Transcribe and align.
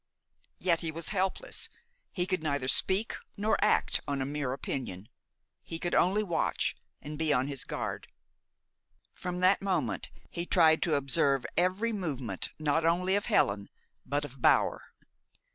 Yet 0.57 0.79
he 0.79 0.89
was 0.91 1.09
helpless. 1.09 1.69
He 2.11 2.25
could 2.25 2.41
neither 2.41 2.67
speak 2.67 3.17
nor 3.37 3.55
act 3.63 4.01
on 4.07 4.19
a 4.19 4.25
mere 4.25 4.51
opinion. 4.51 5.09
He 5.61 5.77
could 5.77 5.93
only 5.93 6.23
watch, 6.23 6.75
and 7.03 7.19
be 7.19 7.31
on 7.31 7.45
his 7.45 7.63
guard. 7.63 8.07
From 9.13 9.41
that 9.41 9.61
moment 9.61 10.09
he 10.31 10.47
tried 10.47 10.81
to 10.81 10.95
observe 10.95 11.45
every 11.55 11.91
movement 11.91 12.49
not 12.57 12.83
only 12.83 13.13
of 13.15 13.25
Helen 13.25 13.69
but 14.03 14.25
of 14.25 14.41
Bower. 14.41 14.81